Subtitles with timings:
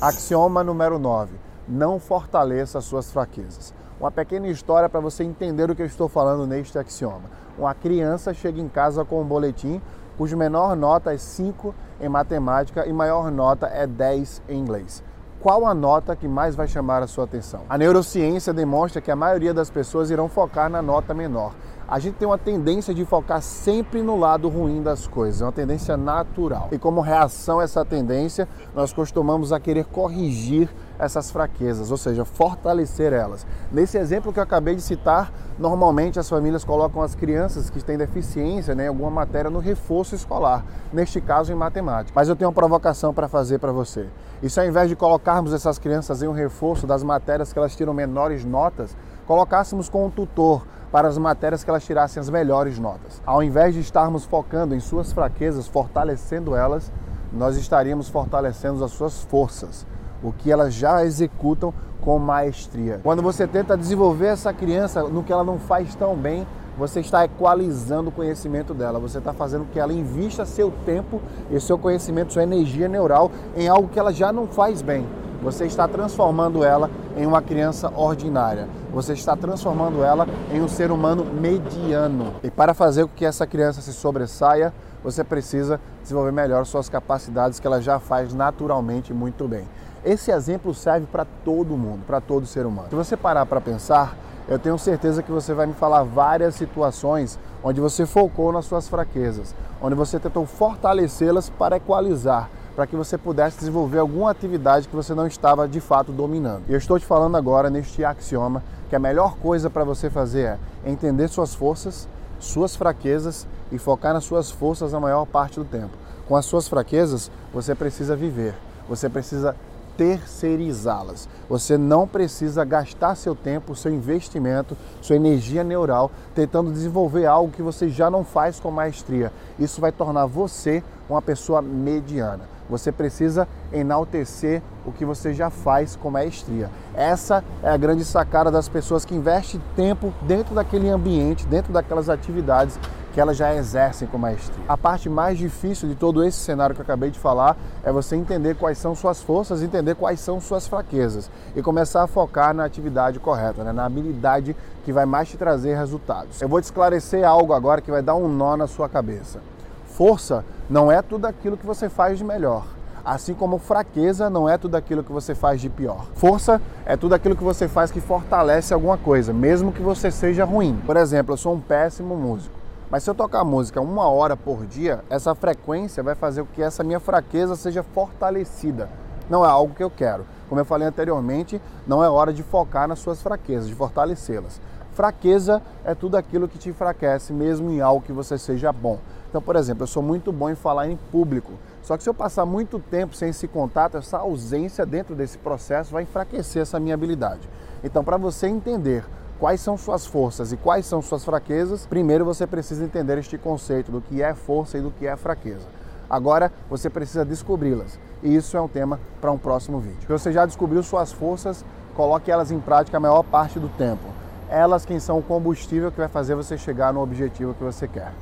[0.00, 1.34] Axioma número 9.
[1.66, 3.74] Não fortaleça suas fraquezas.
[3.98, 7.28] Uma pequena história para você entender o que eu estou falando neste axioma.
[7.58, 9.82] Uma criança chega em casa com um boletim
[10.16, 15.02] cuja menor nota é 5 em matemática e maior nota é 10 em inglês
[15.40, 17.62] qual a nota que mais vai chamar a sua atenção.
[17.68, 21.52] A neurociência demonstra que a maioria das pessoas irão focar na nota menor.
[21.86, 25.52] A gente tem uma tendência de focar sempre no lado ruim das coisas, é uma
[25.52, 26.68] tendência natural.
[26.70, 32.24] E como reação a essa tendência, nós costumamos a querer corrigir essas fraquezas, ou seja,
[32.24, 33.46] fortalecer elas.
[33.70, 37.96] Nesse exemplo que eu acabei de citar, normalmente as famílias colocam as crianças que têm
[37.96, 42.12] deficiência né, em alguma matéria no reforço escolar, neste caso em matemática.
[42.14, 44.06] Mas eu tenho uma provocação para fazer para você.
[44.42, 47.76] E se ao invés de colocarmos essas crianças em um reforço das matérias que elas
[47.76, 52.78] tiram menores notas, colocássemos com um tutor para as matérias que elas tirassem as melhores
[52.78, 53.20] notas.
[53.26, 56.90] Ao invés de estarmos focando em suas fraquezas, fortalecendo elas,
[57.32, 59.86] nós estaríamos fortalecendo as suas forças,
[60.22, 63.00] o que elas já executam com maestria.
[63.02, 66.46] Quando você tenta desenvolver essa criança no que ela não faz tão bem,
[66.78, 71.20] você está equalizando o conhecimento dela, você está fazendo que ela invista seu tempo
[71.50, 75.04] e seu conhecimento, sua energia neural em algo que ela já não faz bem.
[75.42, 78.68] Você está transformando ela em uma criança ordinária.
[78.92, 82.34] Você está transformando ela em um ser humano mediano.
[82.42, 84.72] E para fazer com que essa criança se sobressaia,
[85.02, 89.64] você precisa desenvolver melhor suas capacidades que ela já faz naturalmente muito bem.
[90.04, 92.88] Esse exemplo serve para todo mundo, para todo ser humano.
[92.88, 94.16] Se você parar para pensar,
[94.48, 98.88] eu tenho certeza que você vai me falar várias situações onde você focou nas suas
[98.88, 104.94] fraquezas, onde você tentou fortalecê-las para equalizar, para que você pudesse desenvolver alguma atividade que
[104.94, 106.62] você não estava de fato dominando.
[106.68, 110.58] E eu estou te falando agora neste axioma que a melhor coisa para você fazer
[110.84, 115.64] é entender suas forças, suas fraquezas e focar nas suas forças a maior parte do
[115.64, 115.90] tempo.
[116.28, 118.54] Com as suas fraquezas, você precisa viver,
[118.88, 119.56] você precisa
[119.98, 121.28] terceirizá-las.
[121.50, 127.62] Você não precisa gastar seu tempo, seu investimento, sua energia neural tentando desenvolver algo que
[127.62, 129.32] você já não faz com maestria.
[129.58, 132.44] Isso vai tornar você uma pessoa mediana.
[132.70, 136.70] Você precisa enaltecer o que você já faz com maestria.
[136.94, 142.08] Essa é a grande sacada das pessoas que investem tempo dentro daquele ambiente, dentro daquelas
[142.08, 142.78] atividades
[143.18, 144.64] que elas já exercem com maestria.
[144.68, 148.14] A parte mais difícil de todo esse cenário que eu acabei de falar é você
[148.14, 152.64] entender quais são suas forças, entender quais são suas fraquezas e começar a focar na
[152.64, 153.72] atividade correta, né?
[153.72, 156.40] na habilidade que vai mais te trazer resultados.
[156.40, 159.40] Eu vou te esclarecer algo agora que vai dar um nó na sua cabeça.
[159.88, 162.66] Força não é tudo aquilo que você faz de melhor.
[163.04, 166.06] Assim como fraqueza não é tudo aquilo que você faz de pior.
[166.14, 170.44] Força é tudo aquilo que você faz que fortalece alguma coisa, mesmo que você seja
[170.44, 170.80] ruim.
[170.86, 172.57] Por exemplo, eu sou um péssimo músico.
[172.90, 176.62] Mas se eu tocar música uma hora por dia, essa frequência vai fazer com que
[176.62, 178.88] essa minha fraqueza seja fortalecida.
[179.28, 180.24] Não é algo que eu quero.
[180.48, 184.58] Como eu falei anteriormente, não é hora de focar nas suas fraquezas, de fortalecê-las.
[184.94, 188.98] Fraqueza é tudo aquilo que te enfraquece, mesmo em algo que você seja bom.
[189.28, 191.52] Então, por exemplo, eu sou muito bom em falar em público.
[191.82, 195.92] Só que se eu passar muito tempo sem esse contato, essa ausência dentro desse processo
[195.92, 197.48] vai enfraquecer essa minha habilidade.
[197.84, 199.04] Então, para você entender
[199.38, 203.90] quais são suas forças e quais são suas fraquezas, primeiro você precisa entender este conceito
[203.90, 205.66] do que é força e do que é fraqueza.
[206.08, 207.98] Agora você precisa descobri-las.
[208.22, 210.00] E isso é um tema para um próximo vídeo.
[210.00, 214.18] Se você já descobriu suas forças, coloque elas em prática a maior parte do tempo
[214.48, 218.12] elas quem são o combustível que vai fazer você chegar no objetivo que você quer.